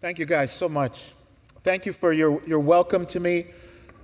[0.00, 1.10] Thank you guys so much.
[1.64, 3.46] Thank you for your, your welcome to me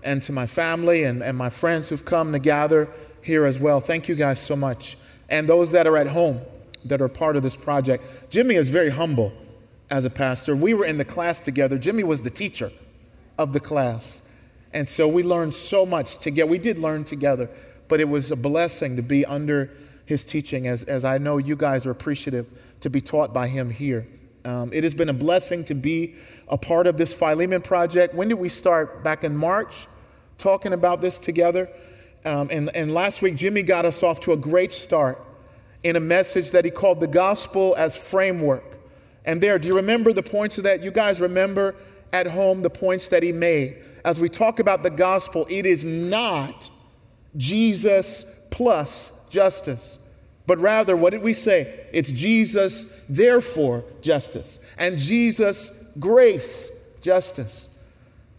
[0.02, 2.88] and to my family and, and my friends who've come to gather
[3.22, 3.80] here as well.
[3.80, 4.96] Thank you guys so much.
[5.28, 6.40] And those that are at home
[6.86, 8.02] that are part of this project.
[8.28, 9.32] Jimmy is very humble
[9.88, 10.56] as a pastor.
[10.56, 11.78] We were in the class together.
[11.78, 12.72] Jimmy was the teacher
[13.38, 14.28] of the class.
[14.72, 16.50] And so we learned so much together.
[16.50, 17.48] We did learn together,
[17.86, 19.70] but it was a blessing to be under
[20.06, 22.48] his teaching, as, as I know you guys are appreciative
[22.80, 24.08] to be taught by him here.
[24.44, 26.14] Um, it has been a blessing to be
[26.48, 28.14] a part of this Philemon project.
[28.14, 29.02] When did we start?
[29.02, 29.86] Back in March,
[30.38, 31.68] talking about this together.
[32.24, 35.20] Um, and, and last week, Jimmy got us off to a great start
[35.82, 38.64] in a message that he called the gospel as framework.
[39.24, 40.82] And there, do you remember the points of that?
[40.82, 41.74] You guys remember
[42.12, 43.78] at home the points that he made.
[44.04, 46.70] As we talk about the gospel, it is not
[47.36, 49.98] Jesus plus justice,
[50.46, 51.86] but rather, what did we say?
[51.92, 57.78] It's Jesus, therefore, justice, and Jesus, grace, justice.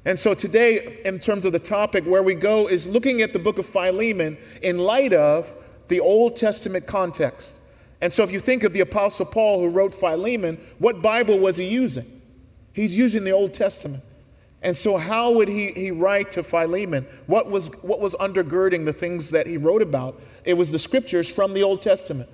[0.05, 3.40] And so today, in terms of the topic, where we go is looking at the
[3.40, 5.55] book of Philemon in light of
[5.88, 7.57] the Old Testament context.
[8.02, 11.57] And so if you think of the Apostle Paul who wrote Philemon, what Bible was
[11.57, 12.22] he using?
[12.74, 14.04] He's using the Old Testament.
[14.66, 17.05] And so, how would he, he write to Philemon?
[17.27, 20.20] What was, what was undergirding the things that he wrote about?
[20.44, 22.27] It was the scriptures from the Old Testament.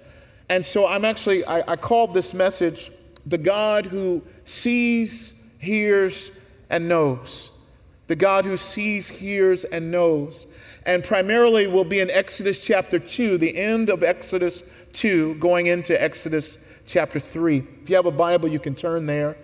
[0.50, 2.90] And so, I'm actually, I, I called this message
[3.26, 6.32] The God Who Sees, Hears,
[6.70, 7.66] and Knows.
[8.08, 10.48] The God who sees, hears, and knows.
[10.86, 16.02] And primarily, we'll be in Exodus chapter 2, the end of Exodus 2, going into
[16.02, 17.64] Exodus chapter 3.
[17.82, 19.36] If you have a Bible, you can turn there.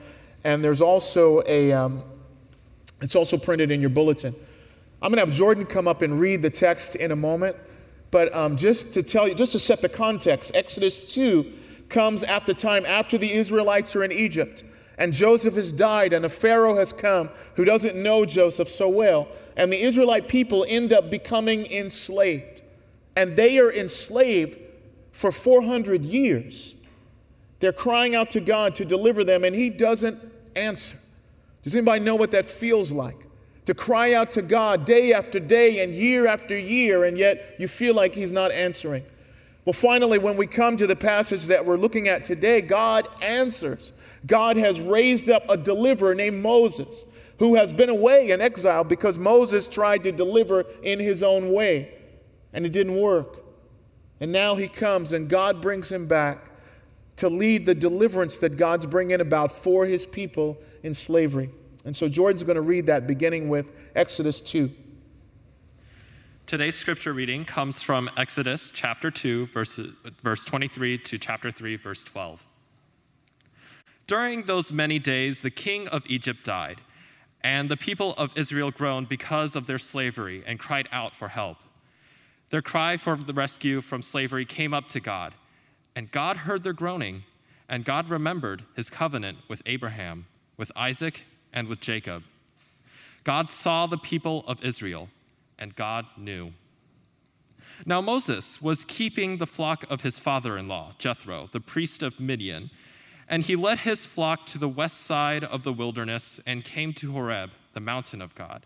[0.46, 1.74] And there's also a.
[1.74, 2.04] Um,
[3.02, 4.34] it's also printed in your bulletin.
[5.02, 7.56] I'm going to have Jordan come up and read the text in a moment,
[8.10, 11.54] but um, just to tell you, just to set the context, Exodus 2
[11.90, 14.64] comes at the time after the Israelites are in Egypt.
[14.98, 19.28] And Joseph has died, and a Pharaoh has come who doesn't know Joseph so well.
[19.56, 22.62] And the Israelite people end up becoming enslaved.
[23.16, 24.58] And they are enslaved
[25.12, 26.76] for 400 years.
[27.60, 30.20] They're crying out to God to deliver them, and He doesn't
[30.56, 30.98] answer.
[31.64, 33.26] Does anybody know what that feels like?
[33.66, 37.68] To cry out to God day after day and year after year, and yet you
[37.68, 39.04] feel like He's not answering.
[39.66, 43.92] Well, finally, when we come to the passage that we're looking at today, God answers.
[44.26, 47.04] God has raised up a deliverer named Moses
[47.40, 51.94] who has been away in exile because Moses tried to deliver in his own way
[52.54, 53.44] and it didn't work.
[54.20, 56.47] And now he comes and God brings him back
[57.18, 61.50] to lead the deliverance that God's bringing about for his people in slavery.
[61.84, 64.72] And so Jordan's going to read that beginning with Exodus 2.
[66.46, 69.80] Today's scripture reading comes from Exodus chapter 2, verse,
[70.24, 72.46] verse 23 to chapter 3, verse 12.
[74.06, 76.80] During those many days, the king of Egypt died,
[77.42, 81.58] and the people of Israel groaned because of their slavery and cried out for help.
[82.50, 85.34] Their cry for the rescue from slavery came up to God,
[85.98, 87.24] and God heard their groaning,
[87.68, 90.28] and God remembered his covenant with Abraham
[90.58, 92.24] with Isaac, and with Jacob.
[93.24, 95.10] God saw the people of Israel,
[95.58, 96.54] and God knew.
[97.86, 102.20] Now Moses was keeping the flock of his father in law, Jethro, the priest of
[102.20, 102.72] Midian,
[103.30, 107.12] and he led his flock to the west side of the wilderness and came to
[107.12, 108.66] Horeb, the mountain of God.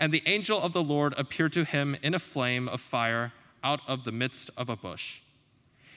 [0.00, 3.32] And the angel of the Lord appeared to him in a flame of fire
[3.62, 5.20] out of the midst of a bush.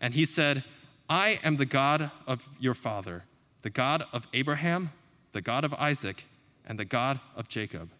[0.00, 0.64] And he said,
[1.08, 3.24] I am the God of your father,
[3.62, 4.90] the God of Abraham
[5.36, 6.24] the God of Isaac,
[6.66, 7.90] and the God of Jacob.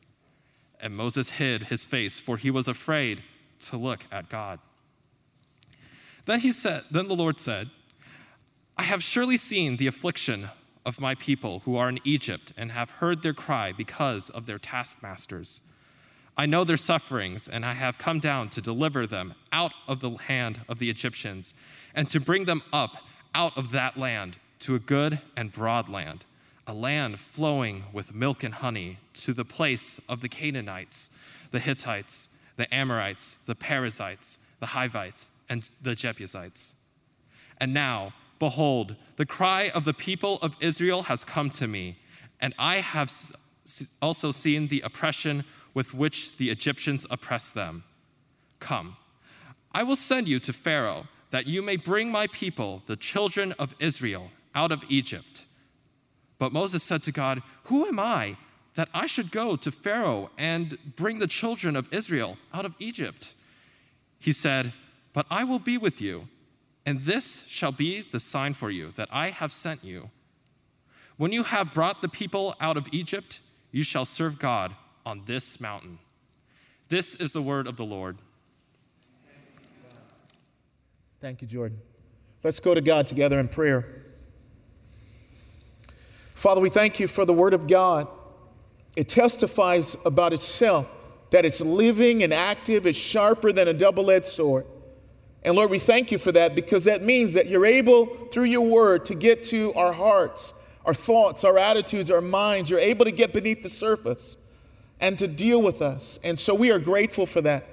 [0.81, 3.23] And Moses hid his face, for he was afraid
[3.67, 4.59] to look at God.
[6.25, 7.69] Then he said, then the Lord said,
[8.79, 10.49] I have surely seen the affliction
[10.87, 14.59] of my people who are in Egypt and have heard their cry because of their
[14.59, 15.61] taskmasters.
[16.37, 20.11] I know their sufferings, and I have come down to deliver them out of the
[20.11, 21.55] hand of the Egyptians
[21.95, 22.99] and to bring them up
[23.35, 26.25] out of that land to a good and broad land
[26.67, 31.11] a land flowing with milk and honey, to the place of the Canaanites,
[31.53, 36.75] the Hittites, the Amorites, the Perizzites, the Hivites, and the Jebusites.
[37.59, 41.99] And now, behold, the cry of the people of Israel has come to me,
[42.41, 43.13] and I have
[44.03, 45.45] also seen the oppression
[45.77, 47.85] with which the Egyptians oppress them.
[48.61, 48.97] Come,
[49.73, 53.75] I will send you to Pharaoh, that you may bring my people, the children of
[53.79, 55.45] Israel, out of Egypt.
[56.39, 58.39] But Moses said to God, Who am I
[58.75, 63.35] that I should go to Pharaoh and bring the children of Israel out of Egypt?
[64.19, 64.73] He said,
[65.13, 66.29] But I will be with you,
[66.87, 70.09] and this shall be the sign for you that I have sent you.
[71.19, 73.41] When you have brought the people out of Egypt,
[73.73, 74.75] you shall serve God
[75.07, 75.99] on this mountain.
[76.89, 78.19] This is the word of the Lord.
[81.21, 81.79] Thank you, Jordan.
[82.43, 83.87] Let's go to God together in prayer.
[86.35, 88.09] Father, we thank you for the word of God.
[88.97, 90.87] It testifies about itself
[91.31, 94.67] that it's living and active, it's sharper than a double edged sword.
[95.43, 98.67] And Lord, we thank you for that because that means that you're able, through your
[98.67, 100.53] word, to get to our hearts,
[100.85, 102.69] our thoughts, our attitudes, our minds.
[102.69, 104.37] You're able to get beneath the surface
[105.01, 106.19] and to deal with us.
[106.23, 107.65] And so we are grateful for that.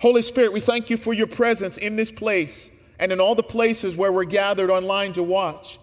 [0.00, 3.42] Holy Spirit, we thank you for your presence in this place and in all the
[3.42, 5.78] places where we're gathered online to watch.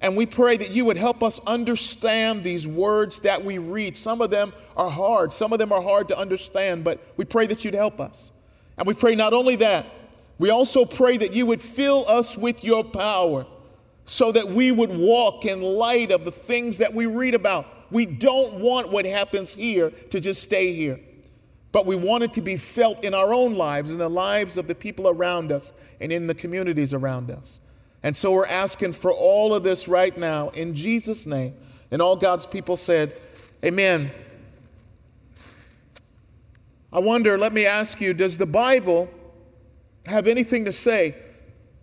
[0.00, 3.96] And we pray that you would help us understand these words that we read.
[3.96, 7.46] Some of them are hard, some of them are hard to understand, but we pray
[7.46, 8.30] that you'd help us.
[8.76, 9.86] And we pray not only that,
[10.38, 13.44] we also pray that you would fill us with your power
[14.04, 17.66] so that we would walk in light of the things that we read about.
[17.90, 21.00] We don't want what happens here to just stay here,
[21.72, 24.66] but we want it to be felt in our own lives, in the lives of
[24.66, 27.60] the people around us, and in the communities around us.
[28.02, 31.54] And so we're asking for all of this right now in Jesus' name.
[31.90, 33.12] And all God's people said,
[33.64, 34.10] Amen.
[36.92, 39.10] I wonder, let me ask you, does the Bible
[40.06, 41.16] have anything to say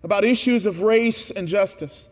[0.04, 2.10] about issues of race and justice?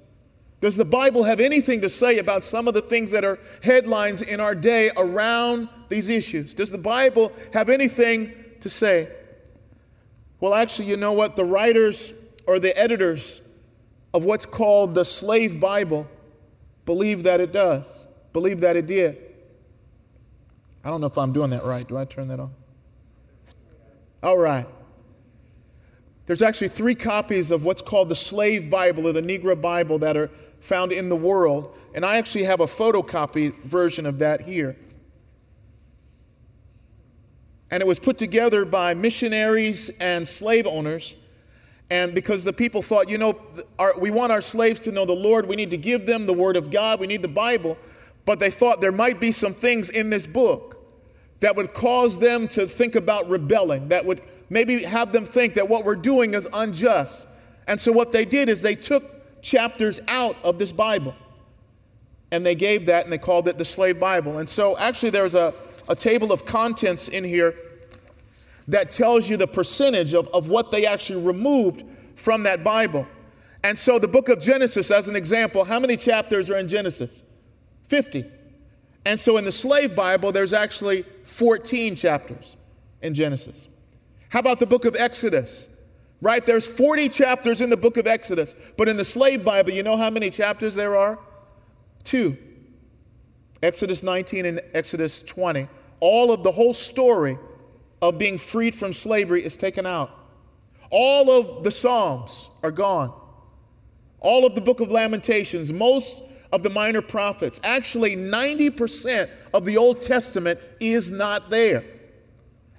[0.63, 4.21] Does the Bible have anything to say about some of the things that are headlines
[4.21, 6.53] in our day around these issues?
[6.53, 8.31] Does the Bible have anything
[8.61, 9.09] to say?
[10.39, 11.35] Well, actually, you know what?
[11.35, 12.13] The writers
[12.47, 13.45] or the editors
[14.13, 16.07] of what's called the slave Bible
[16.85, 19.17] believe that it does, believe that it did.
[20.81, 21.85] I don't know if I'm doing that right.
[21.85, 22.53] Do I turn that on?
[24.23, 24.65] All right.
[26.25, 30.15] There's actually three copies of what's called the slave Bible or the Negro Bible that
[30.15, 30.31] are
[30.63, 34.75] found in the world, and I actually have a photocopy version of that here.
[37.69, 41.15] And it was put together by missionaries and slave owners
[41.93, 43.39] and because the people thought, you know,
[43.77, 46.33] our, we want our slaves to know the Lord, we need to give them the
[46.33, 47.77] Word of God, we need the Bible.
[48.25, 50.91] But they thought there might be some things in this book
[51.41, 55.69] that would cause them to think about rebelling, that would maybe have them think that
[55.69, 57.25] what we're doing is unjust.
[57.67, 59.12] And so what they did is they took
[59.43, 61.13] chapters out of this Bible
[62.31, 64.39] and they gave that and they called it the Slave Bible.
[64.39, 65.53] And so actually there's a,
[65.87, 67.53] a table of contents in here
[68.67, 71.83] that tells you the percentage of, of what they actually removed
[72.15, 73.05] from that Bible.
[73.63, 77.23] And so, the book of Genesis, as an example, how many chapters are in Genesis?
[77.87, 78.25] 50.
[79.05, 82.57] And so, in the slave Bible, there's actually 14 chapters
[83.01, 83.67] in Genesis.
[84.29, 85.67] How about the book of Exodus?
[86.23, 86.45] Right?
[86.45, 88.55] There's 40 chapters in the book of Exodus.
[88.77, 91.19] But in the slave Bible, you know how many chapters there are?
[92.05, 92.37] Two.
[93.61, 95.67] Exodus 19 and Exodus 20.
[95.99, 97.37] All of the whole story
[98.01, 100.11] of being freed from slavery is taken out.
[100.91, 103.13] All of the Psalms are gone.
[104.21, 106.21] All of the book of Lamentations, most
[106.53, 111.83] of the minor prophets, actually 90% of the Old Testament is not there.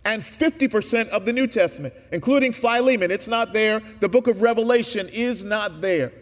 [0.05, 3.81] And 50% of the New Testament, including Philemon, it's not there.
[4.01, 6.13] The book of Revelation is not there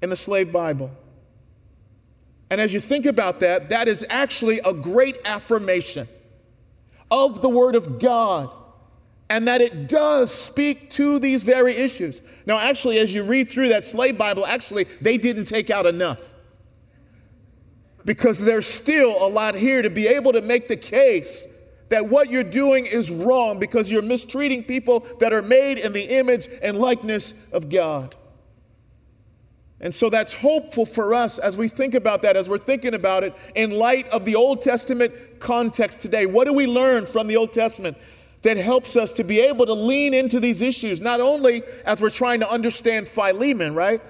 [0.00, 0.90] in the slave Bible.
[2.50, 6.08] And as you think about that, that is actually a great affirmation
[7.10, 8.50] of the Word of God
[9.30, 12.22] and that it does speak to these very issues.
[12.46, 16.32] Now, actually, as you read through that slave Bible, actually, they didn't take out enough.
[18.06, 21.46] Because there's still a lot here to be able to make the case
[21.88, 26.02] that what you're doing is wrong because you're mistreating people that are made in the
[26.02, 28.14] image and likeness of God.
[29.80, 33.22] And so that's hopeful for us as we think about that, as we're thinking about
[33.22, 36.26] it in light of the Old Testament context today.
[36.26, 37.96] What do we learn from the Old Testament
[38.42, 42.10] that helps us to be able to lean into these issues, not only as we're
[42.10, 44.00] trying to understand Philemon, right?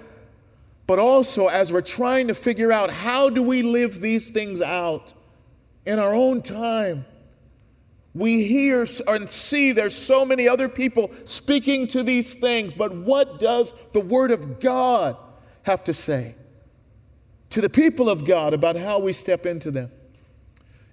[0.87, 5.12] But also as we're trying to figure out how do we live these things out
[5.85, 7.04] in our own time.
[8.15, 13.38] We hear and see there's so many other people speaking to these things, but what
[13.38, 15.17] does the Word of God
[15.69, 16.35] have to say.
[17.50, 19.91] to the people of God about how we step into them.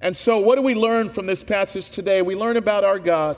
[0.02, 2.22] And so, what do we learn from this passage today?
[2.22, 3.38] We learn about our God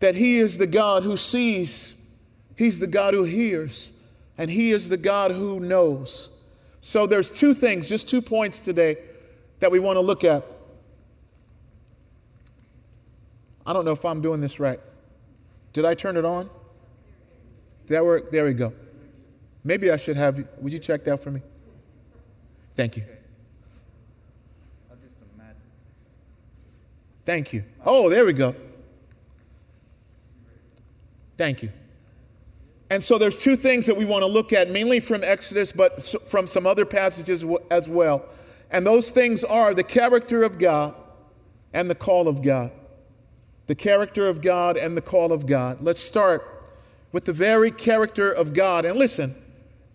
[0.00, 2.06] that He is the God who sees,
[2.56, 3.92] He's the God who hears,
[4.38, 6.30] and He is the God who knows.
[6.80, 8.96] So, there's two things, just two points today
[9.60, 10.44] that we want to look at.
[13.66, 14.80] I don't know if I'm doing this right.
[15.72, 16.50] Did I turn it on?
[17.86, 18.30] Did that work?
[18.30, 18.72] There we go.
[19.64, 21.40] Maybe I should have, would you check that for me?
[22.74, 23.04] Thank you.
[27.24, 27.62] Thank you.
[27.84, 28.54] Oh, there we go.
[31.36, 31.70] Thank you.
[32.90, 36.02] And so there's two things that we want to look at, mainly from Exodus, but
[36.28, 38.26] from some other passages as well.
[38.70, 40.94] And those things are the character of God
[41.72, 42.72] and the call of God.
[43.66, 45.78] The character of God and the call of God.
[45.80, 46.48] Let's start
[47.12, 48.84] with the very character of God.
[48.84, 49.34] And listen,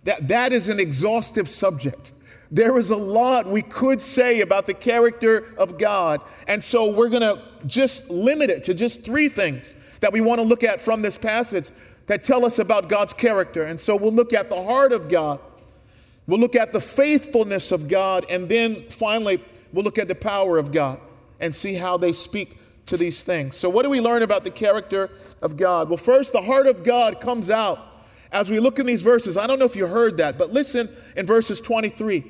[0.03, 2.13] that, that is an exhaustive subject.
[2.49, 6.21] There is a lot we could say about the character of God.
[6.47, 10.39] And so we're going to just limit it to just three things that we want
[10.39, 11.71] to look at from this passage
[12.05, 13.63] that tell us about God's character.
[13.63, 15.39] And so we'll look at the heart of God,
[16.25, 19.43] we'll look at the faithfulness of God, and then finally,
[19.73, 20.99] we'll look at the power of God
[21.41, 22.57] and see how they speak
[22.87, 23.55] to these things.
[23.55, 25.09] So, what do we learn about the character
[25.41, 25.89] of God?
[25.89, 27.79] Well, first, the heart of God comes out
[28.31, 29.37] as we look in these verses.
[29.37, 32.23] I don't know if you heard that, but listen in verses 23.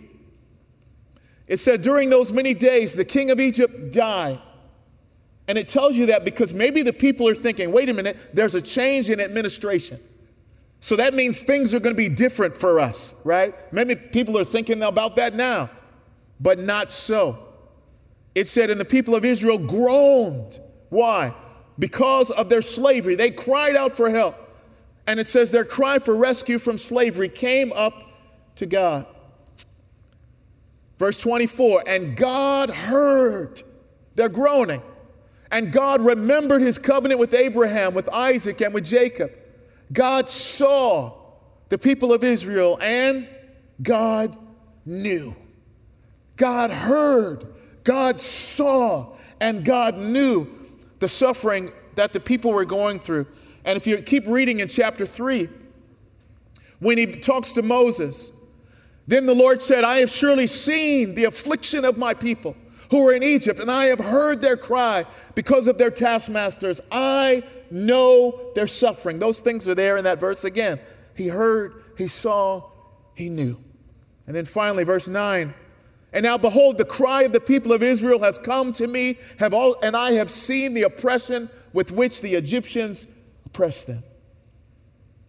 [1.48, 4.40] It said, During those many days, the king of Egypt died.
[5.48, 8.56] And it tells you that because maybe the people are thinking, wait a minute, there's
[8.56, 9.98] a change in administration.
[10.82, 13.56] So that means things are going to be different for us, right?
[13.74, 15.70] Maybe people are thinking about that now,
[16.40, 17.47] but not so.
[18.38, 20.60] It said, and the people of Israel groaned.
[20.90, 21.34] Why?
[21.80, 23.16] Because of their slavery.
[23.16, 24.36] They cried out for help.
[25.08, 27.96] And it says their cry for rescue from slavery came up
[28.58, 29.08] to God.
[31.00, 33.64] Verse 24, and God heard
[34.14, 34.84] their groaning.
[35.52, 39.32] And God remembered his covenant with Abraham, with Isaac, and with Jacob.
[39.92, 41.18] God saw
[41.70, 43.28] the people of Israel, and
[43.82, 44.38] God
[44.86, 45.34] knew.
[46.36, 47.56] God heard,
[47.88, 50.46] God saw, and God knew
[51.00, 53.26] the suffering that the people were going through.
[53.64, 55.48] And if you keep reading in chapter 3,
[56.80, 58.34] when he talks to Moses,
[59.08, 62.58] then the Lord said, I have surely seen the affliction of my people
[62.92, 66.82] who are in Egypt, and I have heard their cry because of their taskmasters.
[66.92, 67.42] I
[67.72, 69.18] know their suffering.
[69.18, 70.78] Those things are there in that verse again.
[71.16, 72.70] He heard, he saw,
[73.16, 73.58] he knew.
[74.26, 75.54] And then finally, verse 9.
[76.18, 79.54] And now behold, the cry of the people of Israel has come to me, have
[79.54, 83.08] all, and I have seen the oppression with which the Egyptians
[83.46, 84.04] oppress them.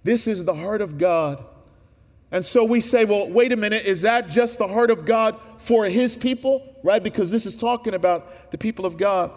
[0.02, 1.44] This is the heart of God
[2.30, 5.36] and so we say, well, wait a minute, is that just the heart of God
[5.56, 6.76] for his people?
[6.82, 7.02] Right?
[7.02, 9.30] Because this is talking about the people of God.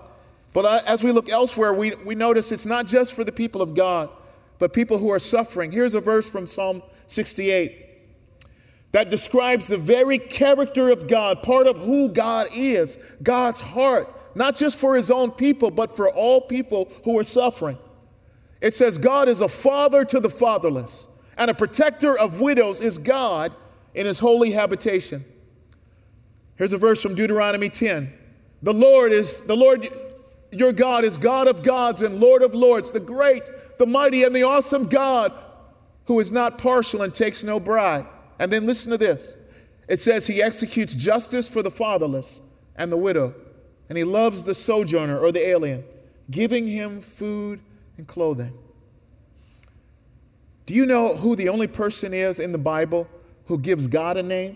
[0.53, 3.62] But uh, as we look elsewhere, we, we notice it's not just for the people
[3.62, 4.10] of God,
[4.60, 5.72] but people who are suffering.
[5.72, 7.88] Here's a verse from Psalm 68
[8.91, 14.55] that describes the very character of God, part of who God is, God's heart, not
[14.55, 17.77] just for his own people, but for all people who are suffering.
[18.62, 21.07] It says, God is a father to the fatherless
[21.38, 23.53] and a protector of widows is God
[23.93, 25.25] in his holy habitation.
[26.55, 28.13] Here's a verse from Deuteronomy 10.
[28.62, 29.89] The Lord is the Lord
[30.51, 34.36] your God is God of gods and Lord of lords, the great, the mighty and
[34.36, 35.33] the awesome God
[36.05, 38.05] who is not partial and takes no bribe.
[38.41, 39.36] And then listen to this.
[39.88, 42.41] It says he executes justice for the fatherless
[42.75, 43.36] and the widow,
[43.88, 45.83] and he loves the sojourner or the alien,
[46.31, 47.60] giving him food
[47.98, 48.51] and clothing.
[50.65, 53.07] Do you know who the only person is in the Bible
[53.45, 54.53] who gives God a name?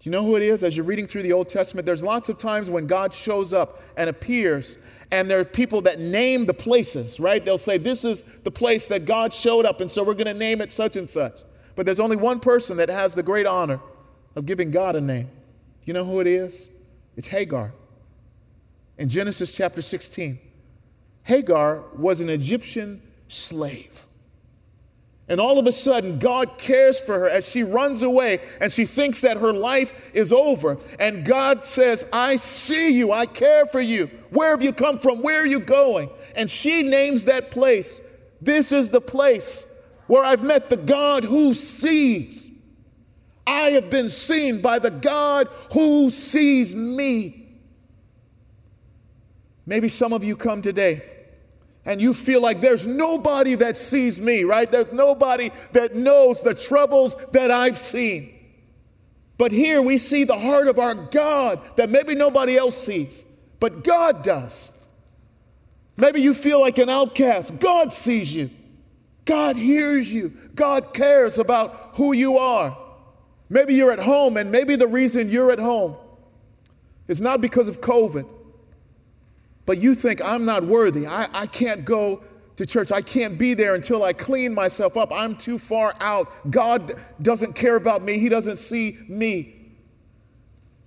[0.00, 0.64] Do you know who it is?
[0.64, 3.80] As you're reading through the Old Testament, there's lots of times when God shows up
[3.96, 4.78] and appears,
[5.12, 7.44] and there are people that name the places, right?
[7.44, 10.34] They'll say, This is the place that God showed up, and so we're going to
[10.34, 11.34] name it such and such.
[11.74, 13.80] But there's only one person that has the great honor
[14.36, 15.30] of giving God a name.
[15.84, 16.68] You know who it is?
[17.16, 17.72] It's Hagar.
[18.98, 20.38] In Genesis chapter 16,
[21.24, 24.06] Hagar was an Egyptian slave.
[25.28, 28.84] And all of a sudden, God cares for her as she runs away and she
[28.84, 30.78] thinks that her life is over.
[30.98, 34.10] And God says, I see you, I care for you.
[34.30, 35.22] Where have you come from?
[35.22, 36.10] Where are you going?
[36.36, 38.00] And she names that place.
[38.40, 39.64] This is the place
[40.12, 42.50] where I've met the God who sees.
[43.46, 47.48] I have been seen by the God who sees me.
[49.64, 51.02] Maybe some of you come today
[51.86, 54.70] and you feel like there's nobody that sees me, right?
[54.70, 58.34] There's nobody that knows the troubles that I've seen.
[59.38, 63.24] But here we see the heart of our God that maybe nobody else sees,
[63.60, 64.78] but God does.
[65.96, 67.58] Maybe you feel like an outcast.
[67.58, 68.50] God sees you.
[69.24, 70.32] God hears you.
[70.54, 72.76] God cares about who you are.
[73.48, 75.96] Maybe you're at home, and maybe the reason you're at home
[77.06, 78.26] is not because of COVID,
[79.66, 81.06] but you think, I'm not worthy.
[81.06, 82.22] I, I can't go
[82.56, 82.92] to church.
[82.92, 85.12] I can't be there until I clean myself up.
[85.12, 86.28] I'm too far out.
[86.50, 89.58] God doesn't care about me, He doesn't see me.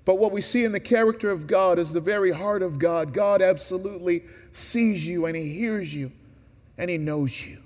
[0.06, 3.12] But what we see in the character of God is the very heart of God.
[3.12, 6.12] God absolutely sees you and He hears you
[6.78, 7.58] and He knows you.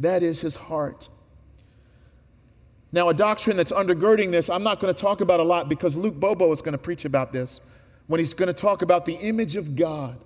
[0.00, 1.08] That is His heart.
[2.94, 5.96] Now, a doctrine that's undergirding this, I'm not going to talk about a lot because
[5.96, 7.60] Luke Bobo is going to preach about this
[8.06, 10.16] when he's going to talk about the image of God,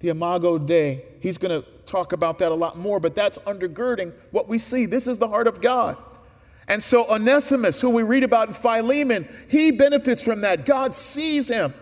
[0.00, 1.04] the Imago Dei.
[1.20, 4.86] He's going to talk about that a lot more, but that's undergirding what we see.
[4.86, 5.96] This is the heart of God.
[6.66, 10.64] And so Onesimus, who we read about in Philemon, he benefits from that.
[10.64, 11.74] God sees him.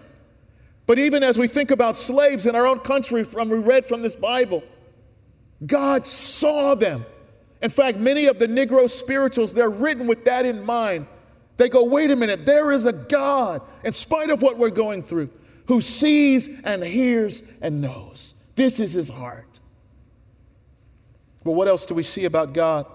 [0.87, 4.03] But even as we think about slaves in our own country, from we read from
[4.03, 4.65] this Bible,
[5.64, 7.05] God saw them.
[7.62, 11.07] In fact, many of the Negro spirituals, they're written with that in mind.
[11.59, 15.02] They go, wait a minute, there is a God, in spite of what we're going
[15.02, 15.29] through,
[15.67, 18.35] who sees and hears and knows.
[18.55, 19.61] This is his heart.
[21.45, 22.87] But what else do we see about God?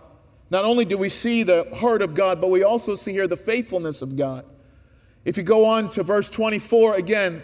[0.49, 3.37] Not only do we see the heart of God, but we also see here the
[3.37, 4.45] faithfulness of God.
[5.25, 7.43] If you go on to verse 24 again,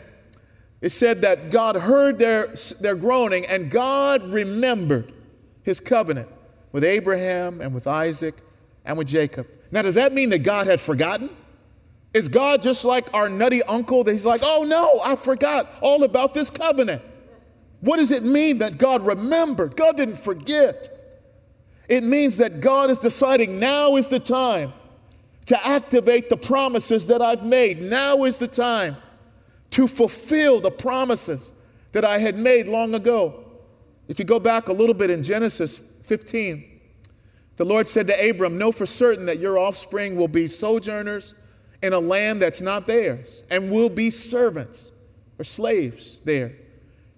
[0.81, 5.13] it said that God heard their, their groaning and God remembered
[5.63, 6.27] his covenant
[6.71, 8.35] with Abraham and with Isaac
[8.83, 9.47] and with Jacob.
[9.71, 11.29] Now, does that mean that God had forgotten?
[12.13, 16.03] Is God just like our nutty uncle that he's like, oh no, I forgot all
[16.03, 17.01] about this covenant?
[17.79, 19.77] What does it mean that God remembered?
[19.77, 20.89] God didn't forget.
[21.87, 24.73] It means that God is deciding now is the time
[25.45, 27.81] to activate the promises that I've made.
[27.81, 28.97] Now is the time
[29.71, 31.53] to fulfill the promises
[31.91, 33.45] that I had made long ago.
[34.07, 36.79] If you go back a little bit in Genesis 15,
[37.57, 41.33] the Lord said to Abram, Know for certain that your offspring will be sojourners
[41.81, 44.91] in a land that's not theirs and will be servants
[45.39, 46.53] or slaves there.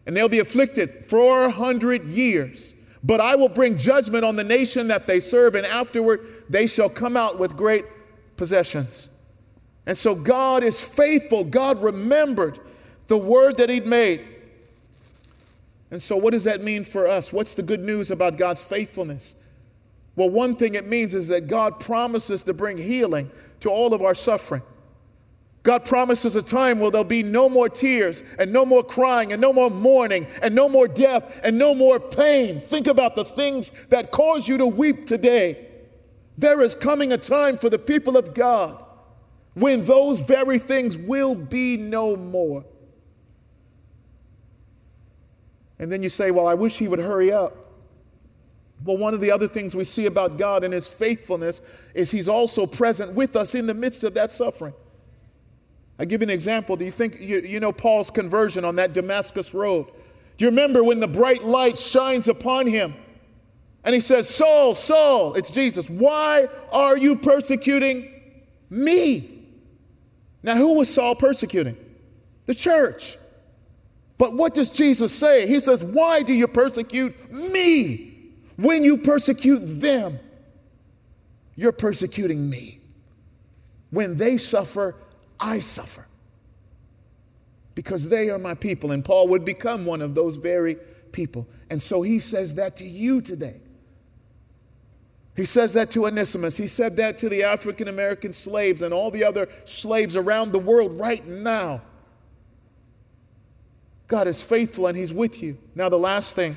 [0.05, 2.75] And they'll be afflicted 400 years.
[3.03, 6.89] But I will bring judgment on the nation that they serve, and afterward they shall
[6.89, 7.85] come out with great
[8.37, 9.09] possessions.
[9.85, 11.43] And so God is faithful.
[11.43, 12.59] God remembered
[13.07, 14.25] the word that He'd made.
[15.91, 17.31] And so, what does that mean for us?
[17.31, 19.35] What's the good news about God's faithfulness?
[20.15, 24.01] Well, one thing it means is that God promises to bring healing to all of
[24.01, 24.61] our suffering.
[25.63, 29.41] God promises a time where there'll be no more tears and no more crying and
[29.41, 32.59] no more mourning and no more death and no more pain.
[32.59, 35.67] Think about the things that cause you to weep today.
[36.37, 38.82] There is coming a time for the people of God
[39.53, 42.65] when those very things will be no more.
[45.79, 47.67] And then you say, Well, I wish he would hurry up.
[48.83, 51.61] Well, one of the other things we see about God and his faithfulness
[51.93, 54.73] is he's also present with us in the midst of that suffering.
[55.97, 56.75] I give you an example.
[56.75, 59.87] Do you think you, you know Paul's conversion on that Damascus road?
[60.37, 62.95] Do you remember when the bright light shines upon him
[63.83, 68.09] and he says, Saul, Saul, it's Jesus, why are you persecuting
[68.69, 69.32] me?
[70.43, 71.77] Now, who was Saul persecuting?
[72.45, 73.17] The church.
[74.17, 75.47] But what does Jesus say?
[75.47, 78.31] He says, Why do you persecute me?
[78.57, 80.19] When you persecute them,
[81.55, 82.79] you're persecuting me.
[83.89, 84.95] When they suffer,
[85.39, 86.05] I suffer
[87.75, 88.91] because they are my people.
[88.91, 90.77] And Paul would become one of those very
[91.11, 91.47] people.
[91.69, 93.61] And so he says that to you today.
[95.35, 96.57] He says that to Onesimus.
[96.57, 100.59] He said that to the African American slaves and all the other slaves around the
[100.59, 101.81] world right now.
[104.07, 105.57] God is faithful and He's with you.
[105.73, 106.55] Now, the last thing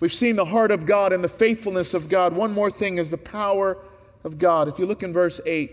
[0.00, 2.34] we've seen the heart of God and the faithfulness of God.
[2.34, 3.78] One more thing is the power
[4.24, 4.66] of God.
[4.66, 5.70] If you look in verse 8,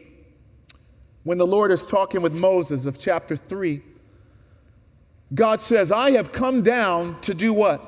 [1.23, 3.81] when the Lord is talking with Moses of chapter 3,
[5.33, 7.83] God says, I have come down to do what?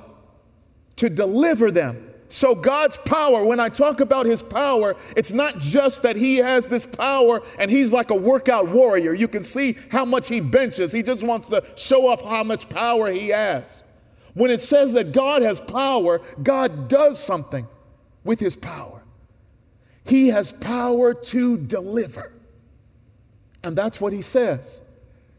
[0.97, 2.14] To deliver them.
[2.27, 6.67] So, God's power, when I talk about his power, it's not just that he has
[6.67, 9.13] this power and he's like a workout warrior.
[9.13, 10.91] You can see how much he benches.
[10.91, 13.83] He just wants to show off how much power he has.
[14.33, 17.67] When it says that God has power, God does something
[18.23, 19.03] with his power.
[20.03, 22.31] He has power to deliver.
[23.63, 24.81] And that's what he says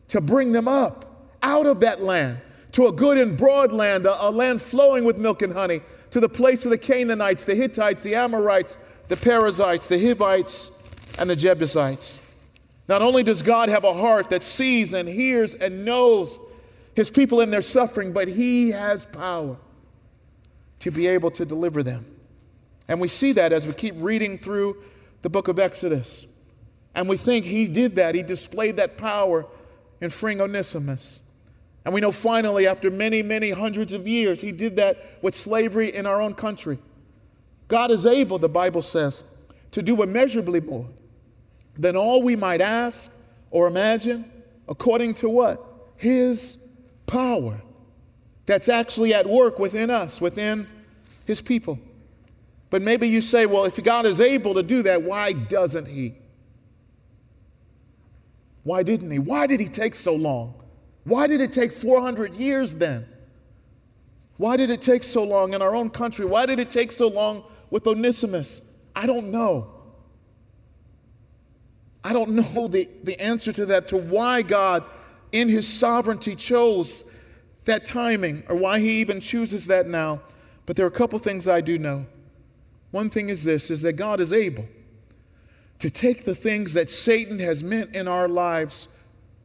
[0.08, 2.38] to bring them up out of that land
[2.72, 5.80] to a good and broad land, a, a, land flowing with milk and honey,
[6.16, 10.70] to the place of the Canaanites, the Hittites, the Amorites, the Perizzites, the Hivites,
[11.18, 12.26] and the Jebusites.
[12.88, 16.38] Not only does God have a heart that sees and hears and knows
[16.94, 19.58] his people in their suffering, but he has power
[20.78, 22.06] to be able to deliver them.
[22.88, 24.82] And we see that as we keep reading through
[25.20, 26.28] the book of Exodus.
[26.94, 29.44] And we think he did that, he displayed that power
[30.00, 31.20] in freeing Onesimus.
[31.86, 35.94] And we know finally, after many, many hundreds of years, he did that with slavery
[35.94, 36.78] in our own country.
[37.68, 39.22] God is able, the Bible says,
[39.70, 40.88] to do immeasurably more
[41.78, 43.12] than all we might ask
[43.52, 44.28] or imagine,
[44.68, 45.64] according to what?
[45.96, 46.58] His
[47.06, 47.60] power
[48.46, 50.66] that's actually at work within us, within
[51.24, 51.78] His people.
[52.68, 56.16] But maybe you say, well, if God is able to do that, why doesn't He?
[58.64, 59.20] Why didn't He?
[59.20, 60.54] Why did He take so long?
[61.06, 63.06] Why did it take 400 years then?
[64.38, 66.24] Why did it take so long in our own country?
[66.24, 68.74] Why did it take so long with Onesimus?
[68.94, 69.70] I don't know.
[72.02, 74.82] I don't know the, the answer to that, to why God,
[75.30, 77.04] in His sovereignty, chose
[77.66, 80.20] that timing or why He even chooses that now.
[80.66, 82.04] But there are a couple things I do know.
[82.90, 84.66] One thing is this is that God is able
[85.78, 88.88] to take the things that Satan has meant in our lives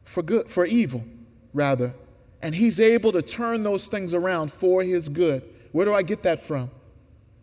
[0.02, 1.04] for good for evil
[1.52, 1.94] rather
[2.42, 5.44] and he's able to turn those things around for his good.
[5.70, 6.70] Where do I get that from?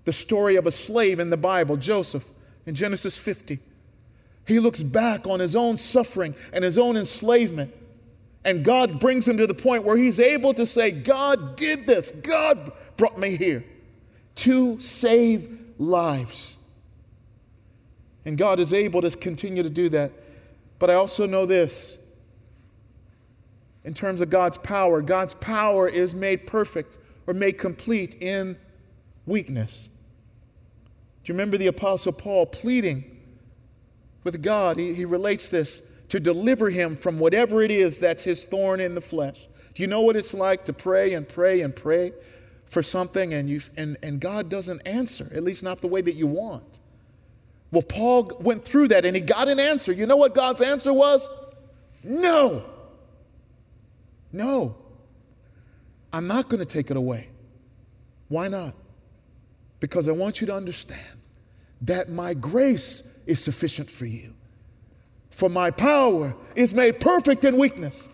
[0.04, 2.26] The story of a slave in the Bible, Joseph
[2.66, 3.60] in Genesis 50.
[4.46, 7.74] He looks back on his own suffering and his own enslavement.
[8.44, 12.12] And God brings him to the point where he's able to say, God did this.
[12.12, 13.64] God brought me here
[14.36, 16.58] to save lives.
[18.26, 20.12] And God is able to continue to do that.
[20.78, 21.98] But I also know this
[23.84, 28.58] in terms of God's power, God's power is made perfect or made complete in
[29.26, 29.90] weakness.
[31.24, 33.20] Do you remember the Apostle Paul pleading
[34.24, 34.78] with God.
[34.78, 38.96] He, he relates this to deliver him from whatever it is that's his thorn in
[38.96, 39.48] the flesh.
[39.74, 42.14] Do you know what it's like to pray and pray and pray
[42.66, 46.14] for something and, you, and, and God doesn't answer, at least not the way that
[46.14, 46.80] you want?
[47.72, 49.92] Well, Paul went through that and he got an answer.
[49.92, 51.30] You know what God's answer was?
[52.04, 52.66] No.
[54.32, 54.76] No.
[56.12, 57.30] I'm not going to take it away.
[58.28, 58.74] Why not?
[59.80, 61.02] Because I want you to understand
[61.82, 64.34] that my grace is sufficient for you.
[65.32, 68.10] For my power is made perfect in weakness.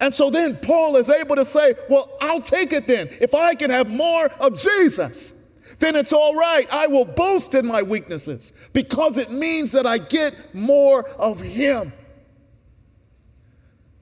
[0.00, 3.08] And so then Paul is able to say, Well, I'll take it then.
[3.20, 5.34] If I can have more of Jesus,
[5.78, 6.66] then it's all right.
[6.72, 11.92] I will boast in my weaknesses because it means that I get more of Him.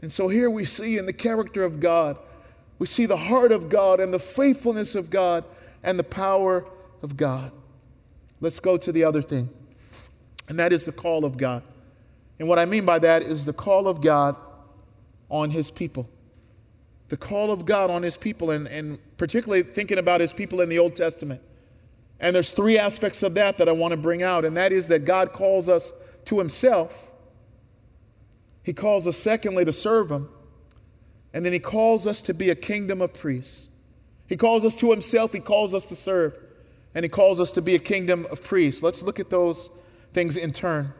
[0.03, 2.17] And so here we see in the character of God,
[2.79, 5.45] we see the heart of God and the faithfulness of God
[5.83, 6.65] and the power
[7.03, 7.53] of God.
[8.41, 9.51] Let's go to the other thing,
[10.49, 11.63] and that is the call of God.
[12.39, 14.35] And what I mean by that is the call of God
[15.29, 16.09] on his people.
[17.09, 20.71] The call of God on his people, and, and particularly thinking about his people in
[20.71, 21.43] the Old Testament.
[22.19, 24.89] And there's three aspects of that that I want to bring out, and that is
[24.89, 25.93] that God calls us
[26.27, 27.10] to himself.
[28.63, 30.29] He calls us, secondly, to serve him.
[31.33, 33.69] And then he calls us to be a kingdom of priests.
[34.27, 36.39] He calls us to himself, he calls us to serve
[36.95, 38.83] and he calls us to be a kingdom of priests.
[38.83, 39.71] Let's look at those
[40.13, 40.93] things in turn.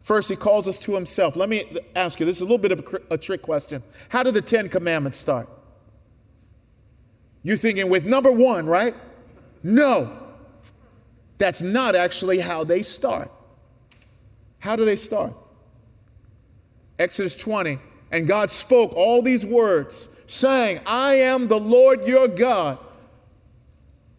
[0.00, 1.36] First, he calls us to himself.
[1.36, 3.82] Let me ask you this is a little bit of a, a trick question.
[4.08, 5.48] How do the Ten Commandments start?
[7.42, 8.94] You're thinking with number one, right?
[9.62, 10.16] No.
[11.38, 13.30] That's not actually how they start.
[14.58, 15.34] How do they start?
[16.98, 17.78] Exodus 20.
[18.10, 22.78] And God spoke all these words, saying, I am the Lord your God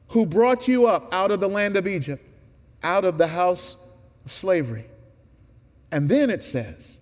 [0.09, 2.23] who brought you up out of the land of Egypt,
[2.83, 3.77] out of the house
[4.25, 4.85] of slavery.
[5.91, 6.99] And then it says,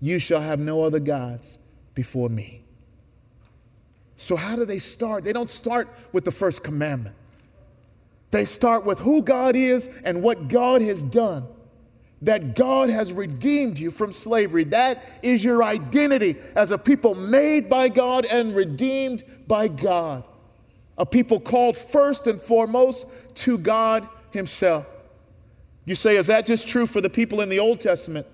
[0.00, 1.58] You shall have no other gods
[1.94, 2.62] before me.
[4.16, 5.24] So, how do they start?
[5.24, 7.14] They don't start with the first commandment.
[8.30, 11.46] They start with who God is and what God has done.
[12.22, 14.64] That God has redeemed you from slavery.
[14.64, 20.24] That is your identity as a people made by God and redeemed by God
[20.98, 24.84] a people called first and foremost to God Himself.
[25.84, 28.26] You say, is that just true for the people in the Old Testament?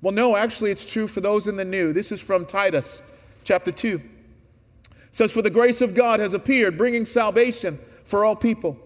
[0.00, 1.92] Well, no, actually, it's true for those in the New.
[1.92, 3.00] This is from Titus
[3.44, 4.00] chapter 2.
[4.00, 8.78] It says, For the grace of God has appeared, bringing salvation for all people,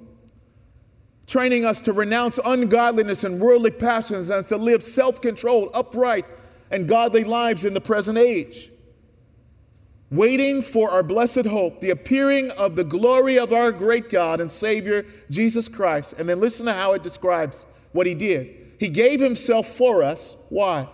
[1.29, 6.25] training us to renounce ungodliness and worldly passions and to live self controlled, upright,
[6.73, 8.71] and godly lives in the present age
[10.11, 14.51] waiting for our blessed hope, the appearing of the glory of our great God and
[14.51, 16.15] Savior, Jesus Christ.
[16.19, 20.37] And then listen to how it describes what he did He gave himself for us.
[20.49, 20.89] Why?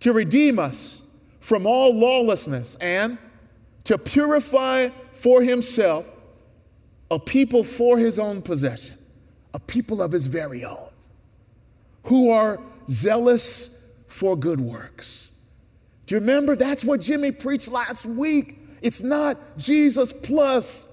[0.00, 1.02] To redeem us
[1.40, 3.18] from all lawlessness and
[3.84, 6.06] to purify for himself
[7.10, 8.96] a people for his own possession,
[9.54, 10.90] a people of his very own,
[12.04, 15.30] who are zealous for good works.
[16.06, 16.54] Do you remember?
[16.56, 18.58] That's what Jimmy preached last week.
[18.82, 20.88] It's not Jesus plus,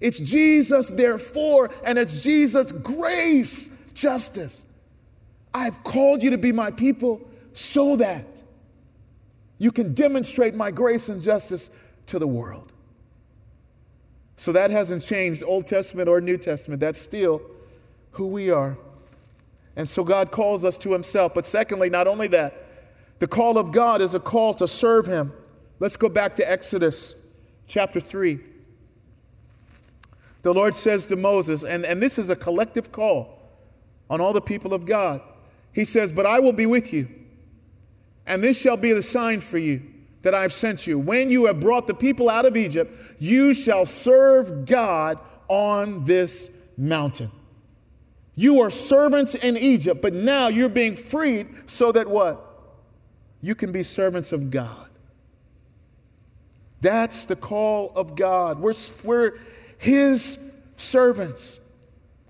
[0.00, 4.66] it's Jesus therefore, and it's Jesus grace, justice.
[5.54, 7.20] I've called you to be my people
[7.52, 8.24] so that
[9.58, 11.70] you can demonstrate my grace and justice
[12.06, 12.72] to the world.
[14.36, 16.80] So that hasn't changed, Old Testament or New Testament.
[16.80, 17.40] That's still
[18.12, 18.76] who we are.
[19.76, 21.34] And so God calls us to Himself.
[21.34, 22.54] But secondly, not only that,
[23.18, 25.32] the call of God is a call to serve Him.
[25.78, 27.24] Let's go back to Exodus
[27.66, 28.40] chapter 3.
[30.42, 33.38] The Lord says to Moses, and, and this is a collective call
[34.10, 35.22] on all the people of God.
[35.72, 37.08] He says, But I will be with you,
[38.26, 39.82] and this shall be the sign for you
[40.22, 40.98] that I've sent you.
[40.98, 46.58] When you have brought the people out of Egypt, you shall serve God on this
[46.76, 47.30] mountain.
[48.34, 52.48] You are servants in Egypt, but now you're being freed so that what?
[53.40, 54.88] You can be servants of God.
[56.80, 58.58] That's the call of God.
[58.58, 59.38] We're, we're
[59.78, 61.60] His servants.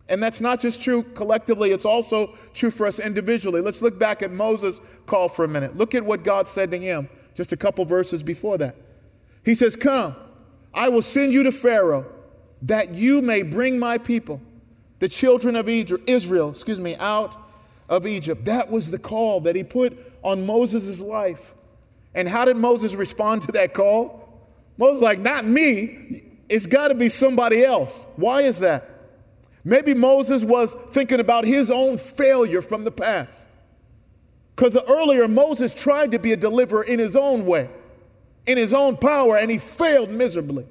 [0.09, 3.61] And that's not just true collectively, it's also true for us individually.
[3.61, 5.77] Let's look back at Moses' call for a minute.
[5.77, 8.77] Look at what God said to him just a couple verses before that.
[9.45, 10.15] He says, Come,
[10.75, 12.07] I will send you to Pharaoh
[12.63, 14.41] that you may bring my people,
[15.03, 17.35] the children of Israel, excuse me, out
[17.89, 18.45] of Egypt.
[18.45, 21.55] That was the call that he put on Moses' life.
[22.15, 24.47] And how did Moses respond to that call?
[24.79, 26.23] Moses like, not me.
[26.49, 28.07] It's got to be somebody else.
[28.15, 28.89] Why is that?
[29.65, 33.49] Maybe Moses was thinking about his own failure from the past.
[34.55, 37.69] Because earlier, Moses tried to be a deliverer in his own way,
[38.47, 40.65] in his own power, and he failed miserably.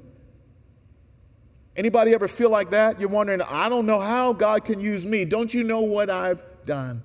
[1.76, 3.00] Anybody ever feel like that?
[3.00, 5.24] You're wondering, I don't know how God can use me.
[5.26, 7.04] Don't you know what I've done?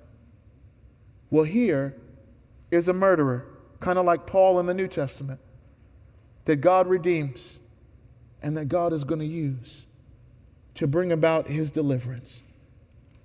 [1.29, 1.95] Well, here
[2.71, 3.45] is a murderer,
[3.79, 5.39] kind of like Paul in the New Testament,
[6.45, 7.59] that God redeems
[8.41, 9.87] and that God is going to use
[10.75, 12.43] to bring about his deliverance,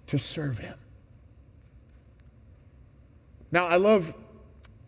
[0.07, 0.75] to serve him.
[3.51, 4.17] Now, I love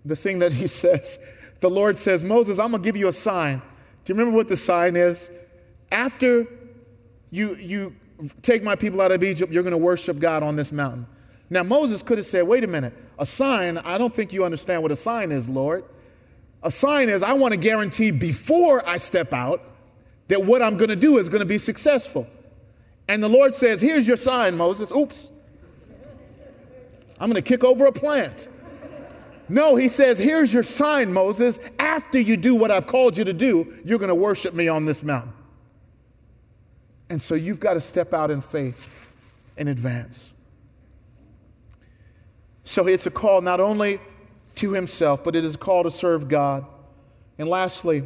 [0.04, 1.36] the thing that he says.
[1.60, 3.58] The Lord says, Moses, I'm going to give you a sign.
[4.04, 5.40] Do you remember what the sign is?
[5.94, 6.48] After
[7.30, 7.94] you, you
[8.42, 11.06] take my people out of Egypt, you're going to worship God on this mountain.
[11.50, 14.82] Now, Moses could have said, wait a minute, a sign, I don't think you understand
[14.82, 15.84] what a sign is, Lord.
[16.64, 19.62] A sign is, I want to guarantee before I step out
[20.26, 22.26] that what I'm going to do is going to be successful.
[23.06, 24.90] And the Lord says, here's your sign, Moses.
[24.90, 25.28] Oops.
[27.20, 28.48] I'm going to kick over a plant.
[29.48, 31.60] No, he says, Here's your sign, Moses.
[31.78, 34.86] After you do what I've called you to do, you're going to worship me on
[34.86, 35.33] this mountain.
[37.10, 39.12] And so you've got to step out in faith
[39.56, 40.32] in advance.
[42.64, 44.00] So it's a call not only
[44.56, 46.64] to himself, but it is a call to serve God.
[47.38, 48.04] And lastly,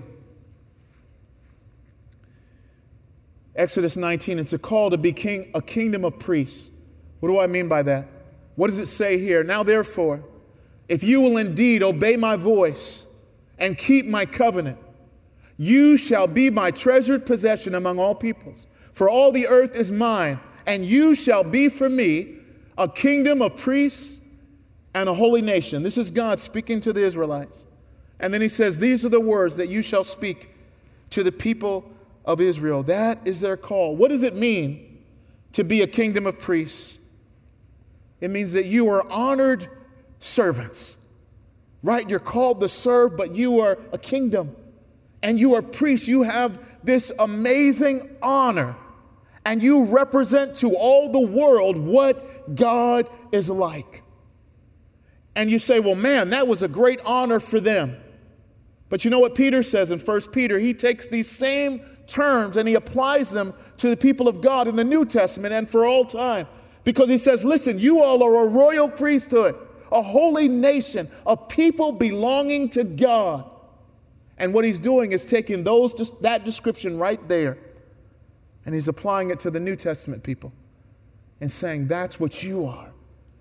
[3.55, 6.71] Exodus 19, it's a call to be king, a kingdom of priests.
[7.21, 8.07] What do I mean by that?
[8.55, 9.45] What does it say here?
[9.45, 10.25] Now, therefore,
[10.89, 13.07] if you will indeed obey my voice
[13.59, 14.79] and keep my covenant,
[15.57, 18.67] you shall be my treasured possession among all peoples.
[18.99, 22.39] For all the earth is mine, and you shall be for me
[22.77, 24.19] a kingdom of priests
[24.93, 25.85] and a holy nation.
[25.85, 27.65] This is God speaking to the Israelites.
[28.19, 30.51] And then he says, These are the words that you shall speak
[31.11, 31.89] to the people
[32.25, 32.83] of Israel.
[32.83, 33.95] That is their call.
[33.95, 34.99] What does it mean
[35.53, 36.99] to be a kingdom of priests?
[38.21, 39.69] It means that you are honored
[40.19, 41.07] servants,
[41.85, 42.11] right?
[42.11, 44.57] You're called to serve, but you are a kingdom
[45.23, 46.09] and you are priests.
[46.09, 48.75] You have this amazing honor
[49.49, 54.03] and you represent to all the world what God is like.
[55.37, 57.97] And you say, well, man, that was a great honor for them.
[58.91, 60.59] But you know what Peter says in 1 Peter?
[60.59, 64.77] He takes these same terms and he applies them to the people of God in
[64.77, 66.47] the New Testament and for all time.
[66.85, 69.57] Because he says, listen, you all are a royal priesthood
[69.91, 73.51] a holy nation, a people belonging to God.
[74.37, 77.57] And what he's doing is taking those that description right there
[78.69, 80.53] and he's applying it to the New Testament people
[81.41, 82.93] and saying that's what you are.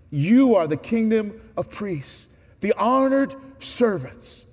[0.10, 2.30] You are the kingdom of priests,
[2.62, 4.46] the honored servants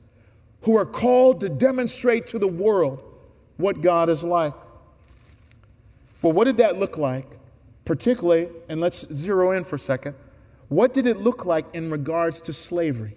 [0.62, 3.00] who are called to demonstrate to the world
[3.56, 4.52] what God is like.
[6.22, 7.38] Well, what did that look like?
[7.84, 10.16] Particularly, and let's zero in for a second,
[10.70, 13.16] What did it look like in regards to slavery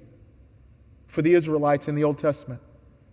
[1.07, 2.61] for the Israelites in the Old Testament?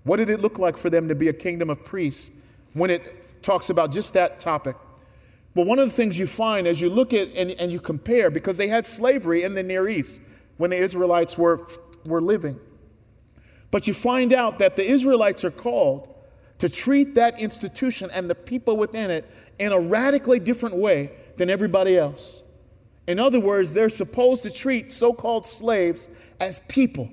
[0.02, 2.30] What did it look like for them to be a kingdom of priests
[2.74, 4.76] when it talks about just that topic?
[5.54, 8.30] But one of the things you find as you look at and, and you compare,
[8.30, 10.20] because they had slavery in the Near East
[10.56, 11.66] when the Israelites were,
[12.04, 12.58] were living.
[13.70, 16.12] But you find out that the Israelites are called
[16.58, 19.24] to treat that institution and the people within it
[19.58, 22.42] in a radically different way than everybody else.
[23.06, 26.08] In other words, they're supposed to treat so called slaves
[26.40, 27.10] as people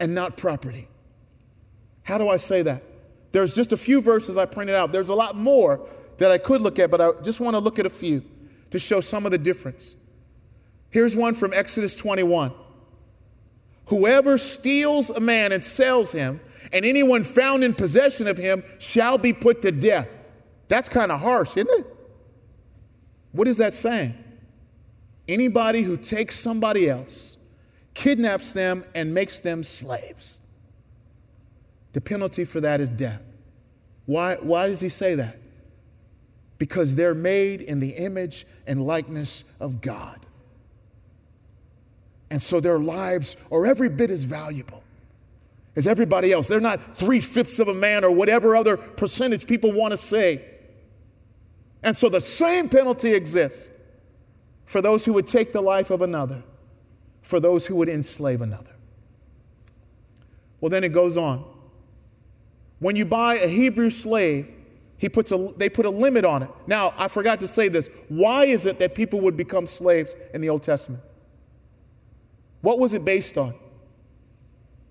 [0.00, 0.88] and not property.
[2.02, 2.82] How do I say that?
[3.36, 4.92] There's just a few verses I printed out.
[4.92, 7.78] There's a lot more that I could look at, but I just want to look
[7.78, 8.24] at a few
[8.70, 9.94] to show some of the difference.
[10.88, 12.54] Here's one from Exodus 21
[13.88, 16.40] Whoever steals a man and sells him,
[16.72, 20.08] and anyone found in possession of him shall be put to death.
[20.68, 21.86] That's kind of harsh, isn't it?
[23.32, 24.14] What is that saying?
[25.28, 27.36] Anybody who takes somebody else,
[27.92, 30.40] kidnaps them, and makes them slaves,
[31.92, 33.20] the penalty for that is death.
[34.06, 35.36] Why, why does he say that?
[36.58, 40.20] Because they're made in the image and likeness of God.
[42.30, 44.82] And so their lives are every bit as valuable
[45.76, 46.48] as everybody else.
[46.48, 50.42] They're not three fifths of a man or whatever other percentage people want to say.
[51.82, 53.70] And so the same penalty exists
[54.64, 56.42] for those who would take the life of another,
[57.22, 58.72] for those who would enslave another.
[60.60, 61.44] Well, then it goes on.
[62.78, 64.50] When you buy a Hebrew slave,
[64.98, 66.50] he puts a, they put a limit on it.
[66.66, 67.90] Now, I forgot to say this.
[68.08, 71.02] Why is it that people would become slaves in the Old Testament?
[72.62, 73.54] What was it based on?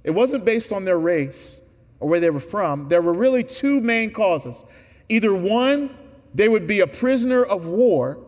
[0.03, 1.61] It wasn't based on their race
[1.99, 2.87] or where they were from.
[2.89, 4.63] There were really two main causes.
[5.09, 5.95] Either one,
[6.33, 8.19] they would be a prisoner of war,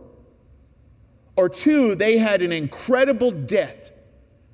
[1.36, 3.91] or two, they had an incredible debt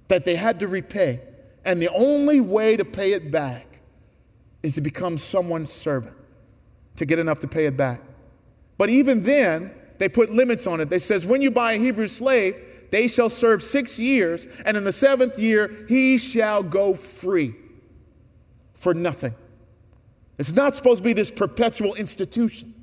[0.10, 1.22] that they had to repay.
[1.64, 3.73] And the only way to pay it back
[4.64, 6.16] is to become someone's servant,
[6.96, 8.02] to get enough to pay it back.
[8.78, 10.90] But even then, they put limits on it.
[10.90, 12.56] They says when you buy a Hebrew slave,
[12.90, 17.56] they shall serve six years, and in the seventh year he shall go free
[18.74, 19.34] for nothing.
[20.38, 22.74] It's not supposed to be this perpetual institution.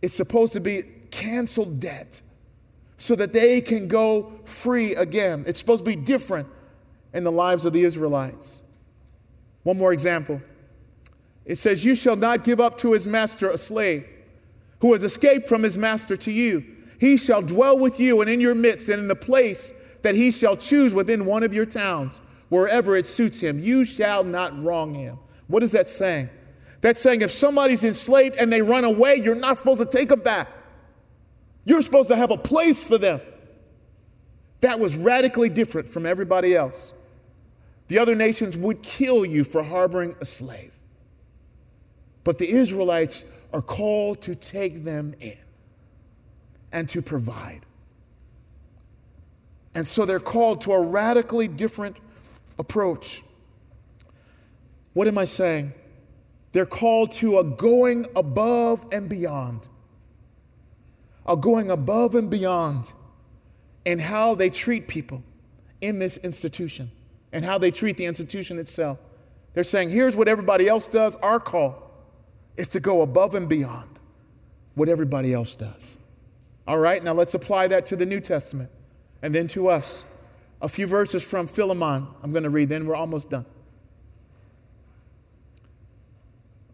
[0.00, 2.20] It's supposed to be canceled debt
[2.96, 5.44] so that they can go free again.
[5.46, 6.48] It's supposed to be different
[7.14, 8.62] in the lives of the Israelites.
[9.68, 10.40] One more example.
[11.44, 14.08] It says, You shall not give up to his master a slave
[14.80, 16.64] who has escaped from his master to you.
[16.98, 20.30] He shall dwell with you and in your midst, and in the place that he
[20.30, 23.58] shall choose within one of your towns, wherever it suits him.
[23.58, 25.18] You shall not wrong him.
[25.48, 26.30] What is that saying?
[26.80, 30.20] That's saying if somebody's enslaved and they run away, you're not supposed to take them
[30.20, 30.48] back.
[31.66, 33.20] You're supposed to have a place for them.
[34.62, 36.94] That was radically different from everybody else.
[37.88, 40.78] The other nations would kill you for harboring a slave.
[42.22, 45.38] But the Israelites are called to take them in
[46.70, 47.64] and to provide.
[49.74, 51.96] And so they're called to a radically different
[52.58, 53.22] approach.
[54.92, 55.72] What am I saying?
[56.52, 59.60] They're called to a going above and beyond.
[61.26, 62.92] A going above and beyond
[63.86, 65.22] in how they treat people
[65.80, 66.90] in this institution
[67.32, 68.98] and how they treat the institution itself.
[69.54, 71.16] They're saying, here's what everybody else does.
[71.16, 71.90] Our call
[72.56, 73.98] is to go above and beyond
[74.74, 75.96] what everybody else does.
[76.66, 78.70] All right, now let's apply that to the New Testament
[79.22, 80.04] and then to us.
[80.60, 83.46] A few verses from Philemon, I'm going to read, then we're almost done.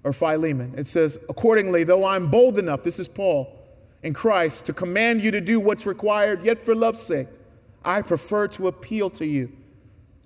[0.03, 0.75] Or Philemon.
[0.77, 3.59] It says, Accordingly, though I'm bold enough, this is Paul,
[4.03, 7.29] in Christ, to command you to do what's required, yet for love's sake,
[7.85, 9.53] I prefer to appeal to you.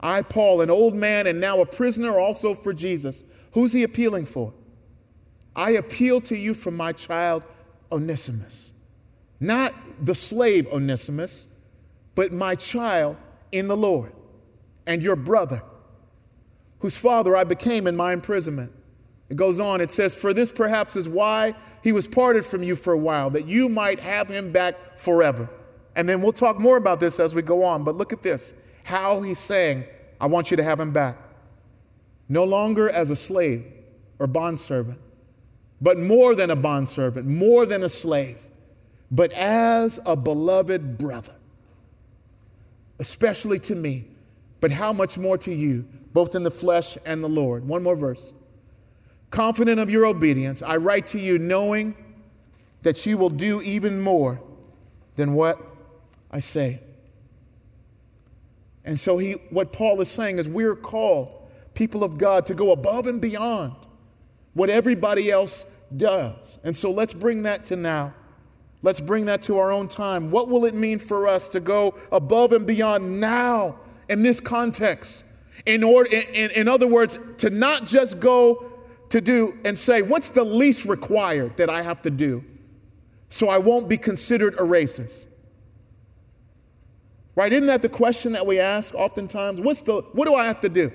[0.00, 3.24] I, Paul, an old man and now a prisoner also for Jesus.
[3.52, 4.52] Who's he appealing for?
[5.56, 7.44] I appeal to you for my child,
[7.90, 8.72] Onesimus
[9.40, 9.72] not
[10.04, 11.54] the slave Onesimus,
[12.14, 13.16] but my child
[13.52, 14.12] in the Lord
[14.86, 15.62] and your brother,
[16.80, 18.72] whose father I became in my imprisonment.
[19.28, 21.54] It goes on, it says, For this perhaps is why
[21.84, 25.48] he was parted from you for a while, that you might have him back forever.
[25.94, 28.54] And then we'll talk more about this as we go on, but look at this
[28.84, 29.84] how he's saying,
[30.20, 31.16] I want you to have him back.
[32.28, 33.64] No longer as a slave
[34.18, 34.98] or bondservant,
[35.80, 38.48] but more than a bondservant, more than a slave
[39.10, 41.34] but as a beloved brother,
[42.98, 44.04] especially to me,
[44.60, 47.66] but how much more to you, both in the flesh and the Lord.
[47.66, 48.34] One more verse.
[49.30, 51.94] Confident of your obedience, I write to you knowing
[52.82, 54.40] that you will do even more
[55.16, 55.60] than what
[56.30, 56.80] I say.
[58.88, 61.28] And so he what Paul is saying is we're called
[61.74, 63.74] people of God to go above and beyond
[64.54, 66.58] what everybody else does.
[66.64, 68.14] And so let's bring that to now.
[68.80, 70.30] Let's bring that to our own time.
[70.30, 73.76] What will it mean for us to go above and beyond now
[74.08, 75.22] in this context?
[75.66, 78.72] In, order, in, in other words, to not just go
[79.10, 82.42] to do and say, what's the least required that I have to do
[83.28, 85.27] so I won't be considered a racist?
[87.38, 87.52] Right?
[87.52, 89.60] Isn't that the question that we ask oftentimes?
[89.60, 90.90] What's the, what do I have to do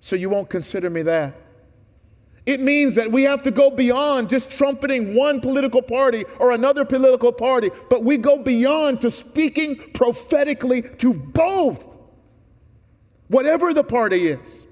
[0.00, 1.34] so you won't consider me that?
[2.44, 6.84] It means that we have to go beyond just trumpeting one political party or another
[6.84, 11.96] political party, but we go beyond to speaking prophetically to both,
[13.28, 14.66] whatever the party is.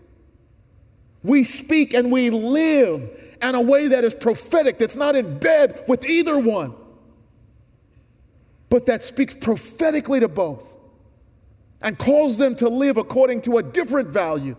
[1.22, 5.84] We speak and we live in a way that is prophetic, that's not in bed
[5.88, 6.74] with either one,
[8.70, 10.74] but that speaks prophetically to both
[11.82, 14.56] and calls them to live according to a different value,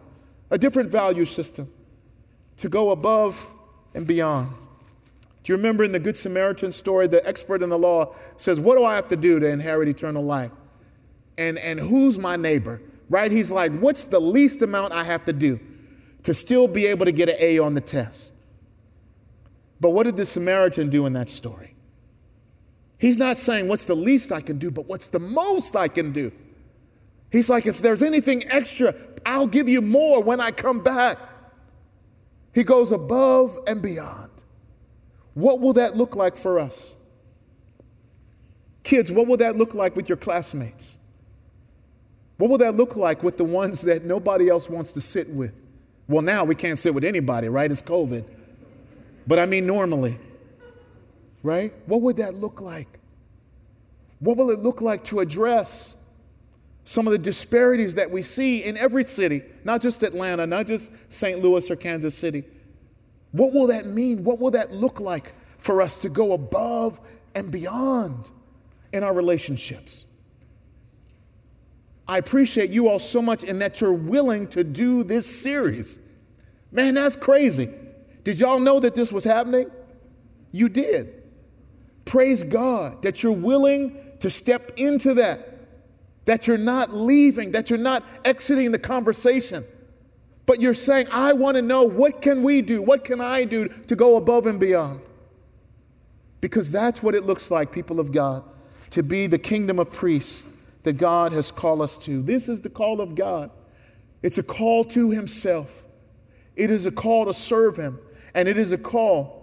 [0.49, 1.70] a different value system
[2.57, 3.45] to go above
[3.93, 4.49] and beyond.
[5.43, 8.78] Do you remember in the Good Samaritan story, the expert in the law says, What
[8.78, 10.51] do I have to do to inherit eternal life?
[11.38, 12.82] And, and who's my neighbor?
[13.10, 13.32] Right?
[13.32, 15.60] He's like, What's the least amount I have to do
[16.24, 18.34] to still be able to get an A on the test?
[19.80, 21.68] But what did the Samaritan do in that story?
[23.00, 26.12] He's not saying, What's the least I can do, but what's the most I can
[26.12, 26.32] do?
[27.32, 28.93] He's like, If there's anything extra,
[29.26, 31.18] I'll give you more when I come back.
[32.54, 34.30] He goes above and beyond.
[35.34, 36.93] What will that look like for us?
[38.84, 40.97] Kids, what will that look like with your classmates?
[42.38, 45.54] What will that look like with the ones that nobody else wants to sit with?
[46.08, 47.70] Well, now we can't sit with anybody, right?
[47.70, 48.26] It's COVID.
[49.28, 50.18] But I mean, normally,
[51.44, 51.74] right?
[51.86, 53.00] What would that look like?
[54.20, 55.96] What will it look like to address
[56.90, 60.92] some of the disparities that we see in every city, not just Atlanta, not just
[61.14, 61.40] St.
[61.40, 62.44] Louis or Kansas City.
[63.32, 64.24] What will that mean?
[64.24, 67.00] What will that look like for us to go above
[67.36, 68.26] and beyond
[68.92, 70.08] in our relationships?
[72.08, 76.00] I appreciate you all so much in that you're willing to do this series.
[76.72, 77.70] Man, that's crazy.
[78.24, 79.70] Did y'all know that this was happening?
[80.52, 81.18] You did.
[82.10, 85.39] Praise God that you're willing to step into that
[86.26, 89.64] that you're not leaving, that you're not exiting the conversation,
[90.45, 92.84] but you're saying, I want to know what can we do?
[92.84, 95.01] What can I do to go above and beyond?
[96.39, 98.43] Because that's what it looks like, people of God,
[98.91, 102.22] to be the kingdom of priests that God has called us to.
[102.22, 103.49] This is the call of God.
[104.22, 105.86] It's a call to Himself,
[106.55, 107.99] it is a call to serve Him,
[108.36, 109.39] and it is a call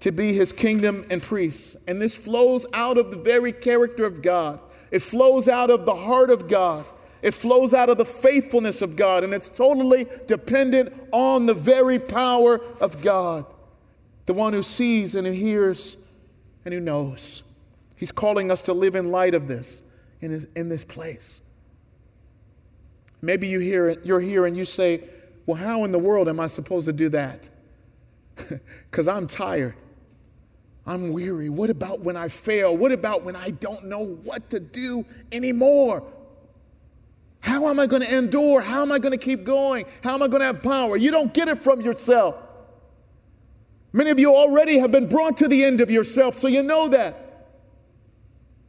[0.00, 1.76] to be His kingdom and priests.
[1.88, 4.60] And this flows out of the very character of God.
[4.90, 6.84] It flows out of the heart of God.
[7.22, 11.98] It flows out of the faithfulness of God, and it's totally dependent on the very
[11.98, 13.46] power of God,
[14.26, 15.96] the one who sees and who hears
[16.64, 17.42] and who knows.
[17.96, 19.82] He's calling us to live in light of this
[20.20, 21.40] in this, in this place.
[23.22, 25.02] Maybe you hear it, you're here and you say,
[25.46, 27.48] Well, how in the world am I supposed to do that?
[28.90, 29.74] Because I'm tired.
[30.86, 31.48] I'm weary.
[31.48, 32.76] What about when I fail?
[32.76, 36.02] What about when I don't know what to do anymore?
[37.40, 38.60] How am I going to endure?
[38.60, 39.86] How am I going to keep going?
[40.02, 40.96] How am I going to have power?
[40.96, 42.36] You don't get it from yourself.
[43.92, 46.88] Many of you already have been brought to the end of yourself, so you know
[46.88, 47.16] that.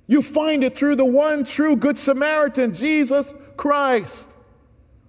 [0.07, 4.29] You find it through the one true Good Samaritan, Jesus Christ.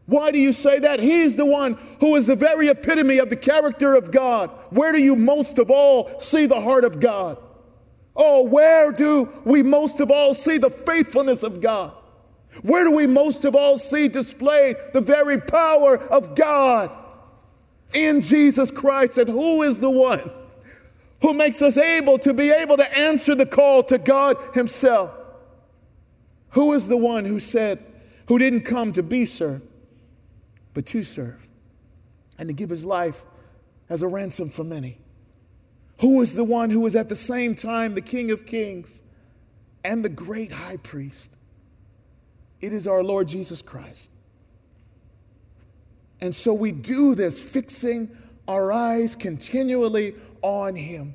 [0.08, 1.00] Why do you say that?
[1.00, 4.48] He's the one who is the very epitome of the character of God.
[4.70, 7.36] Where do you most of all see the heart of God?
[8.16, 11.92] Oh, where do we most of all see the faithfulness of God?
[12.62, 16.90] Where do we most of all see displayed the very power of God?
[17.92, 19.18] In Jesus Christ.
[19.18, 20.30] And who is the one
[21.20, 25.10] who makes us able to be able to answer the call to God Himself?
[26.52, 27.84] Who is the one who said,
[28.28, 29.67] who didn't come to be served?
[30.74, 31.48] But to serve
[32.38, 33.24] and to give his life
[33.88, 34.98] as a ransom for many.
[36.00, 39.02] Who is the one who is at the same time the King of Kings
[39.84, 41.32] and the great high priest?
[42.60, 44.10] It is our Lord Jesus Christ.
[46.20, 48.10] And so we do this, fixing
[48.46, 51.14] our eyes continually on Him.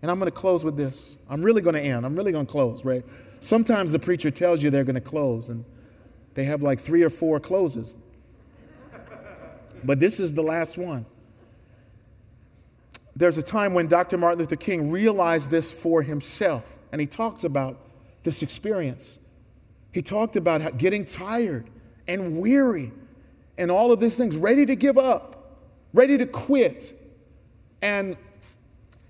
[0.00, 1.16] And I'm going to close with this.
[1.28, 2.06] I'm really going to end.
[2.06, 3.04] I'm really going to close, right?
[3.40, 5.64] Sometimes the preacher tells you they're going to close, and
[6.34, 7.96] they have like three or four closes.
[9.84, 11.06] But this is the last one.
[13.16, 14.16] There's a time when Dr.
[14.16, 17.78] Martin Luther King realized this for himself, and he talks about
[18.22, 19.18] this experience.
[19.92, 21.68] He talked about getting tired
[22.06, 22.92] and weary
[23.56, 25.58] and all of these things, ready to give up,
[25.92, 26.94] ready to quit.
[27.82, 28.16] And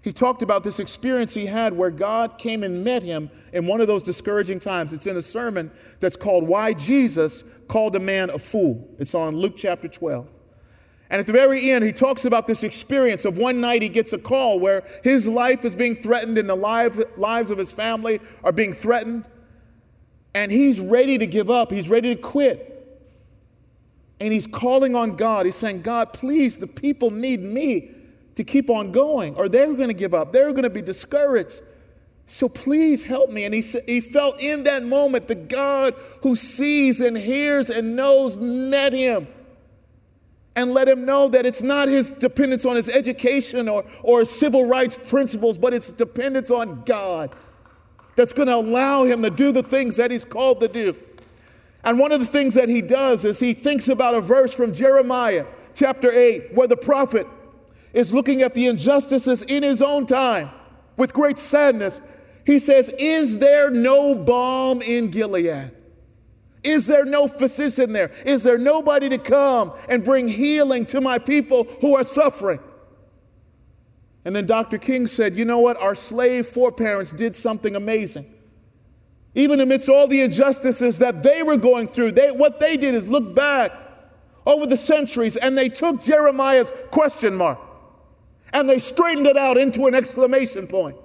[0.00, 3.82] he talked about this experience he had where God came and met him in one
[3.82, 4.94] of those discouraging times.
[4.94, 8.88] It's in a sermon that's called Why Jesus Called a Man a Fool.
[8.98, 10.32] It's on Luke chapter 12.
[11.10, 14.12] And at the very end, he talks about this experience of one night he gets
[14.12, 18.20] a call where his life is being threatened and the lives, lives of his family
[18.44, 19.24] are being threatened.
[20.34, 22.74] And he's ready to give up, he's ready to quit.
[24.20, 25.46] And he's calling on God.
[25.46, 27.92] He's saying, God, please, the people need me
[28.34, 30.32] to keep on going, or they're going to give up.
[30.32, 31.62] They're going to be discouraged.
[32.26, 33.44] So please help me.
[33.44, 38.36] And he, he felt in that moment the God who sees and hears and knows
[38.36, 39.26] met him
[40.58, 44.66] and let him know that it's not his dependence on his education or, or civil
[44.66, 47.32] rights principles, but it's dependence on God
[48.16, 50.96] that's going to allow him to do the things that he's called to do.
[51.84, 54.72] And one of the things that he does is he thinks about a verse from
[54.72, 55.46] Jeremiah
[55.76, 57.28] chapter 8, where the prophet
[57.92, 60.50] is looking at the injustices in his own time
[60.96, 62.02] with great sadness.
[62.44, 65.70] He says, Is there no balm in Gilead?
[66.68, 68.10] Is there no physician there?
[68.26, 72.60] Is there nobody to come and bring healing to my people who are suffering?
[74.26, 74.76] And then Dr.
[74.76, 75.80] King said, You know what?
[75.80, 78.26] Our slave foreparents did something amazing.
[79.34, 83.08] Even amidst all the injustices that they were going through, they, what they did is
[83.08, 83.72] look back
[84.44, 87.58] over the centuries and they took Jeremiah's question mark
[88.52, 90.96] and they straightened it out into an exclamation point.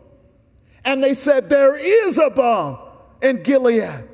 [0.84, 2.80] And they said, There is a balm
[3.22, 4.10] in Gilead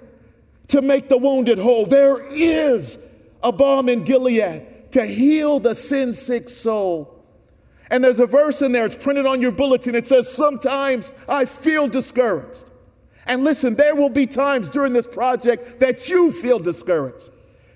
[0.70, 1.86] to make the wounded whole.
[1.86, 3.05] There is
[3.43, 7.15] a balm in Gilead to heal the sin sick soul.
[7.91, 9.95] And there's a verse in there, it's printed on your bulletin.
[9.95, 12.63] It says, Sometimes I feel discouraged.
[13.26, 17.30] And listen, there will be times during this project that you feel discouraged.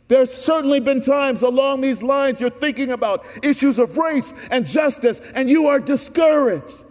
[0.08, 5.20] There's certainly been times along these lines you're thinking about issues of race and justice,
[5.34, 6.84] and you are discouraged.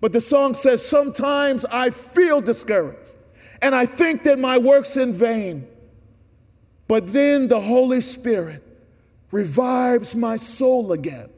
[0.00, 2.98] But the song says, Sometimes I feel discouraged
[3.62, 5.66] and I think that my work's in vain.
[6.88, 8.62] But then the Holy Spirit
[9.30, 11.30] revives my soul again.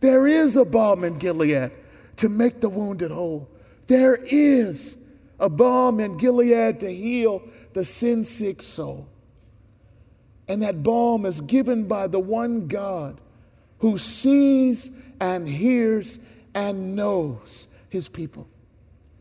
[0.00, 1.72] There is a balm in Gilead
[2.16, 3.50] to make the wounded whole.
[3.88, 5.08] There is
[5.40, 7.42] a balm in Gilead to heal
[7.72, 9.08] the sin sick soul.
[10.46, 13.20] And that balm is given by the one God
[13.80, 16.20] who sees and hears
[16.54, 18.48] and knows his people.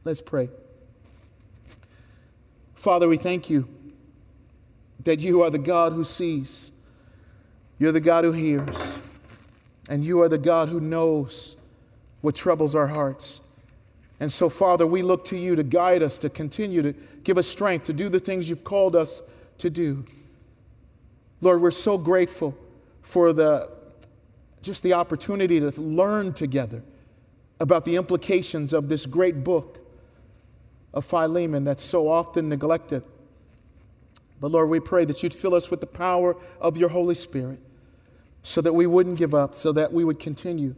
[0.04, 0.50] Let's pray.
[2.78, 3.68] Father, we thank you
[5.04, 6.72] that you are the God who sees,
[7.80, 9.20] you're the God who hears,
[9.90, 11.58] and you are the God who knows
[12.22, 13.42] what troubles our hearts.
[14.20, 17.48] And so, Father, we look to you to guide us, to continue to give us
[17.48, 19.24] strength to do the things you've called us
[19.58, 20.06] to do.
[21.42, 22.56] Lord, we're so grateful
[23.02, 23.72] for the
[24.62, 26.84] just the opportunity to learn together
[27.60, 29.77] about the implications of this great book
[30.94, 33.04] of Philemon that's so often neglected.
[34.40, 37.60] But Lord, we pray that you'd fill us with the power of your Holy Spirit
[38.44, 40.76] so that we wouldn't give up, so that we would continue,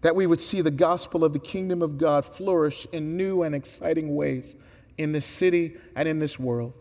[0.00, 3.54] that we would see the gospel of the kingdom of God flourish in new and
[3.54, 4.56] exciting ways
[4.98, 6.72] in this city and in this world.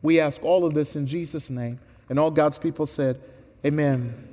[0.00, 1.80] We ask all of this in Jesus' name.
[2.08, 3.20] And all God's people said,
[3.64, 4.24] Amen.